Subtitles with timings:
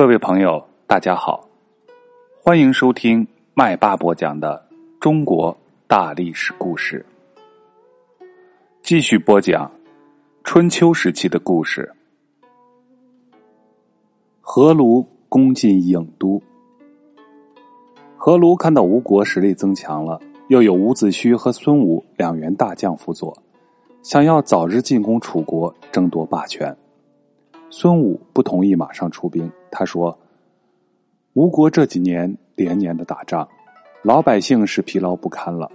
[0.00, 1.46] 各位朋友，大家好，
[2.42, 4.66] 欢迎收听麦巴播讲的
[4.98, 5.54] 中国
[5.86, 7.04] 大历史故事。
[8.80, 9.70] 继续播讲
[10.42, 11.92] 春秋时期的故事。
[14.40, 16.40] 何卢攻进郢都，
[18.16, 23.36] 何卢看到吴国实力增强了，又有伍子胥和孙武两员大将辅佐，
[24.02, 26.74] 想要早日进攻楚国，争夺霸权。
[27.68, 30.18] 孙武不同意马上出兵，他说
[31.34, 33.48] ：“吴国这几年连年的打仗，
[34.02, 35.70] 老百姓是疲劳不堪了，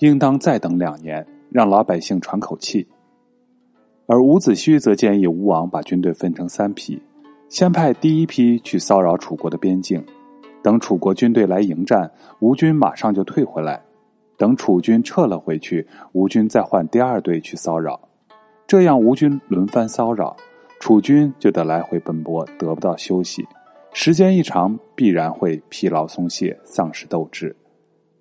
[0.00, 2.88] 应当再等两年。”让老百姓喘口气，
[4.06, 7.00] 而伍子胥则建议吴王把军队分成三批，
[7.48, 10.04] 先派第一批去骚扰楚国的边境，
[10.60, 13.80] 等楚国军队来迎战，吴军马上就退回来；
[14.36, 18.00] 等楚军撤了回去，吴军再换第二队去骚扰。
[18.66, 20.36] 这样吴军轮番骚扰，
[20.78, 23.46] 楚军就得来回奔波，得不到休息。
[23.92, 27.54] 时间一长，必然会疲劳松懈，丧失斗志。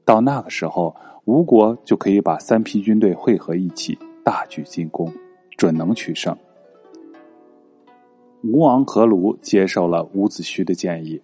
[0.04, 0.96] 到那个时候。
[1.26, 5.12] 吴国就可以把三批军队汇合一起，大举进攻，
[5.58, 6.38] 准能取胜。
[8.44, 11.20] 吴王阖庐接受了伍子胥的建议，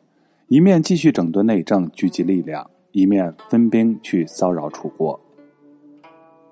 [0.47, 5.19] 一面继续整顿内政，聚集力量，一面分兵去骚扰楚国。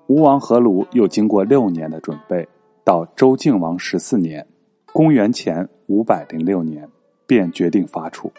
[0.06, 2.46] 吴王阖庐又经过六年的准备，
[2.84, 4.46] 到周敬王十四年
[4.92, 6.88] （公元前五百零六年），
[7.26, 8.30] 便决定伐楚。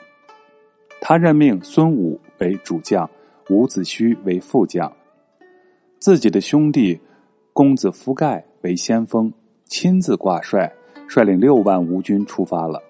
[1.00, 3.10] 他任命孙武为主将，
[3.50, 4.92] 伍子胥为副将。
[5.98, 7.00] 自己的兄弟
[7.54, 9.32] 公子夫盖为先锋，
[9.66, 10.72] 亲自挂帅，
[11.08, 12.82] 率领六万吴军出发了。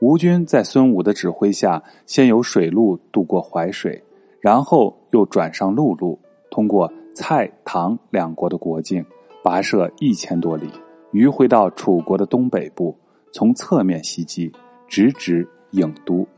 [0.00, 4.02] 吴军在孙武的指挥下，先由水路渡过淮水，
[4.40, 6.18] 然后又转上陆路，
[6.50, 9.04] 通过蔡、唐两国的国境，
[9.42, 10.70] 跋涉一千多里，
[11.16, 12.94] 迂回到楚国的东北部，
[13.32, 14.52] 从侧面袭击，
[14.86, 16.28] 直指郢都。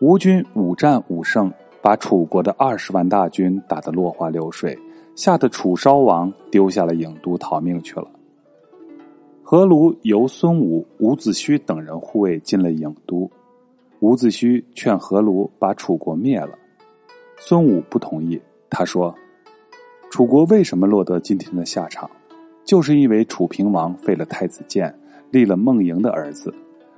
[0.00, 1.52] 吴军五战五胜。
[1.80, 4.76] 把楚国的二十万大军打得落花流水，
[5.14, 8.10] 吓得楚昭王丢下了郢都逃命去了。
[9.44, 13.30] 何卢由孙武、伍子胥等人护卫进了郢都，
[14.00, 16.58] 伍子胥劝何卢把楚国灭了，
[17.38, 18.38] 孙武不同意。
[18.68, 19.14] 他说
[20.10, 22.10] ：“楚国为什么落得今天的下场，
[22.68, 24.94] 就是因为楚平王废了太子建，
[25.30, 26.52] 立了孟嬴的儿子。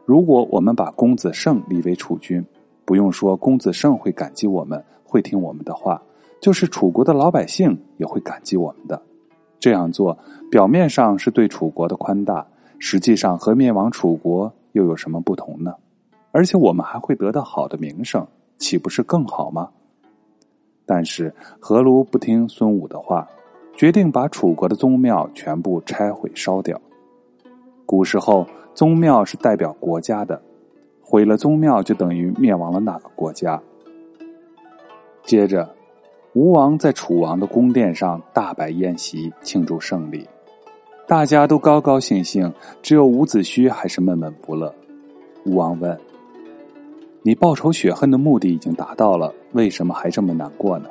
[0.05, 2.45] 如果我们把公子胜立为楚君。”
[2.85, 6.03] 不用说，公子胜会感激我们，会听我们的话。
[6.41, 9.01] 就是楚国的老百姓也会感激我们的。
[9.61, 10.19] 这样做，
[10.51, 12.45] 表面上是对楚国的宽大，
[12.81, 15.73] 实际上和灭亡楚国又有什么不同呢？
[16.33, 18.27] 而且我们还会得到好的名声，
[18.59, 19.69] 岂不是更好吗？
[20.85, 23.29] 但是何卢不听孙武的话，
[23.77, 26.81] 决定把楚国的宗庙全部拆毁烧掉。
[27.87, 30.41] 古时候，宗庙是代表国家的。
[31.03, 33.61] 毁了宗庙，就等于灭亡了那个国家。
[35.25, 35.69] 接着，
[36.35, 40.29] 吴王在楚王的宫殿上大摆宴席，庆祝胜利，
[41.09, 44.73] 大家都高高兴兴，只有伍子胥还是闷闷不乐。
[45.45, 45.99] 吴王问
[47.23, 50.89] ：“你报仇雪恨的目的已经达到了，为什么还这么难过呢？”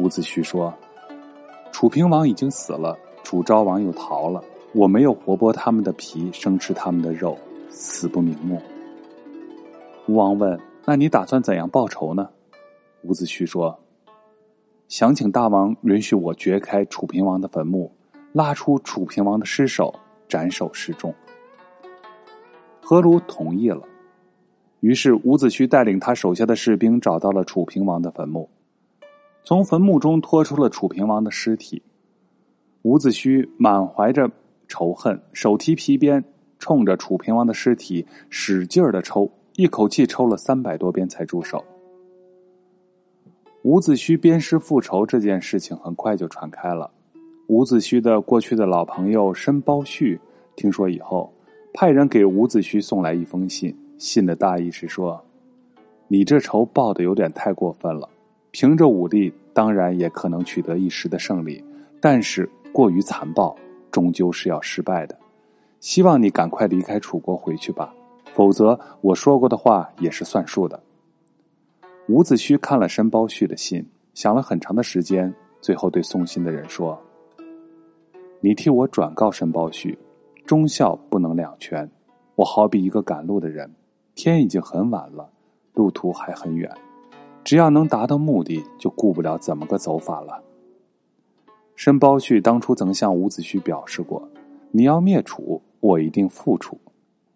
[0.00, 0.74] 伍子胥说
[1.74, 4.40] ：“楚平王已经死了，楚昭王又逃了，
[4.74, 7.36] 我没有活剥他们的皮，生吃他们的肉，
[7.68, 8.62] 死不瞑目。”
[10.06, 12.28] 吴王问：“那你打算怎样报仇呢？”
[13.02, 13.76] 伍子胥说
[14.86, 17.90] ：“想请大王允许我掘开楚平王的坟墓，
[18.32, 19.92] 拉出楚平王的尸首，
[20.28, 21.12] 斩首示众。”
[22.80, 23.82] 何卢同意了。
[24.78, 28.48] 于是伍子胥带领他手下的士兵找到了楚平王的坟墓，
[29.44, 31.82] 从坟墓中拖出了楚平王的尸体。
[32.82, 34.30] 伍子胥满怀着
[34.66, 36.24] 仇恨，手提皮鞭，
[36.58, 39.30] 冲着楚平王的尸体使劲儿的抽。
[39.56, 41.62] 一口气抽了三百多鞭才住手。
[43.62, 46.90] 伍子胥鞭尸复仇这件事情很快就传开了。
[47.46, 50.18] 伍子胥的过去的老朋友申包胥
[50.56, 51.32] 听说以后，
[51.72, 53.76] 派人给伍子胥送来一封信。
[53.96, 55.24] 信的大意是说
[56.08, 58.08] ：“你这仇报的有点太过分了。
[58.56, 61.62] 凭着武力，当然也可能取得一时的胜利，
[62.00, 63.52] 但是过于残暴，
[63.90, 65.18] 终究是要失败的。
[65.80, 67.92] 希望你赶快离开楚国回去吧。”
[68.32, 70.80] 否则，我说过的话也是算数的。
[72.06, 73.84] 伍子胥看了申包胥的信，
[74.14, 76.96] 想了很长的时间，最后对送信的人说
[78.40, 79.96] ：“你替我转告申包胥，
[80.46, 81.90] 忠孝不能两全。
[82.36, 83.68] 我好比一个赶路的人，
[84.14, 85.28] 天已经很晚了，
[85.72, 86.70] 路途还很远，
[87.44, 90.42] 只要能达到目的，就顾不了怎么个走法了。”
[91.76, 94.28] 申包胥当初曾向伍子胥表示过
[94.72, 96.78] ：“你要灭楚，我一定复楚。”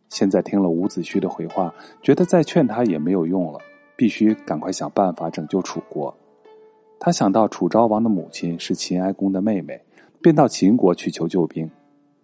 [0.08, 3.58] 现在听了伍子胥的回话，觉得再劝他也没有用了，
[3.94, 6.14] 必须赶快想办法拯救楚国。
[6.98, 9.82] 他想到楚昭王的母亲是秦哀公的妹妹，
[10.22, 11.70] 便到秦国去求救兵。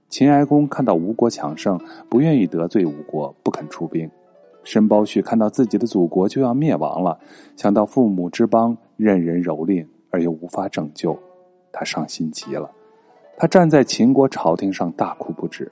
[0.09, 1.79] 秦哀公看到吴国强盛，
[2.09, 4.09] 不愿意得罪吴国，不肯出兵。
[4.64, 7.19] 申包胥看到自己的祖国就要灭亡了，
[7.56, 11.16] 想到父母之邦任人蹂躏而又无法拯救，
[11.70, 12.70] 他伤心极了。
[13.37, 15.70] 他站在秦国朝廷上大哭不止，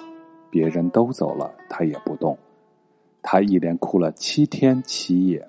[0.50, 2.36] 别人都走了，他也不动。
[3.22, 5.48] 他一连哭了七天七夜，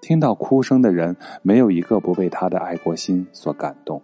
[0.00, 4.00] 听到哭声的人没有一个不被他的爱国心所感动。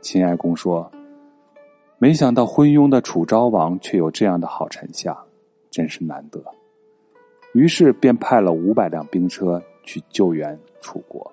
[0.00, 0.90] 秦哀公说
[1.98, 5.18] ：“没想到昏庸的楚昭王却有这样的好臣下，
[5.70, 6.40] 真是难得。”
[7.52, 11.30] 于是便派了五百辆兵车去救援楚国。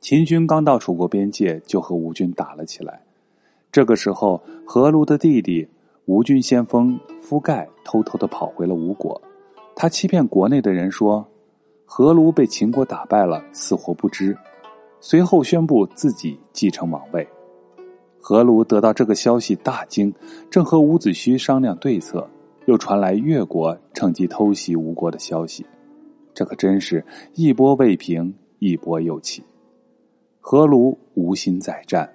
[0.00, 3.02] 秦军刚到楚国边界，就和吴军打了起来。
[3.72, 5.66] 这个时候，何卢的弟弟
[6.04, 9.20] 吴军先锋夫盖偷偷的跑回了吴国。
[9.74, 11.26] 他欺骗国内的人说，
[11.84, 14.36] 何卢被秦国打败了，死活不知。
[15.00, 17.26] 随后宣布自己继承王位。
[18.20, 20.14] 何卢得到这个消息大惊，
[20.50, 22.26] 正和伍子胥商量对策。
[22.66, 25.66] 又传来越国趁机偷袭吴国的消息，
[26.32, 29.42] 这可真是一波未平，一波又起。
[30.40, 32.08] 何卢无心再战，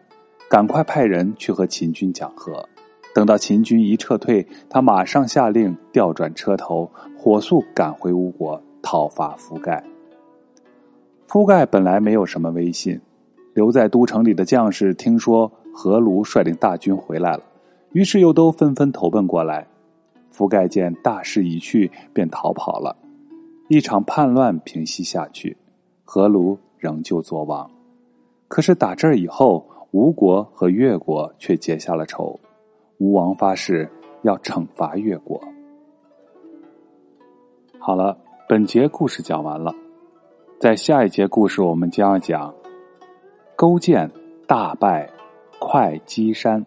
[0.49, 2.67] 赶快派人去和秦军讲和。
[3.13, 9.83] 等到秦军一撤退，他马上下令调转车头，火速赶回吴国讨伐夫盖。
[11.27, 12.99] 夫盖本来没有什么威信，
[13.53, 17.43] 留在都城里的将士听说何卢率领大军回来了，
[17.93, 19.67] 于是又都纷纷投奔过来。
[20.39, 22.95] 夫盖见大势已去，便逃跑了。
[23.67, 25.57] 一场叛乱平息下去，
[26.05, 27.69] 何卢仍旧作王。
[28.47, 32.39] 可是打这儿以后，吴国和越国却结下了仇。
[32.99, 33.91] 吴王发誓
[34.21, 35.43] 要惩罚越国。
[37.77, 39.75] 好了，本节故事讲完了，
[40.57, 42.55] 在下一节故事我们将要讲
[43.57, 44.09] 勾践
[44.47, 45.09] 大败
[45.59, 46.65] 会稽山。